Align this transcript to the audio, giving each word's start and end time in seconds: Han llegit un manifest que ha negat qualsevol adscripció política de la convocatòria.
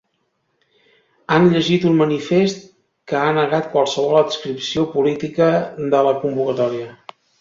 Han 1.35 1.43
llegit 1.55 1.85
un 1.89 1.99
manifest 1.99 2.65
que 3.11 3.19
ha 3.19 3.35
negat 3.39 3.69
qualsevol 3.75 4.19
adscripció 4.23 4.87
política 4.97 5.51
de 5.97 6.01
la 6.09 6.15
convocatòria. 6.25 6.89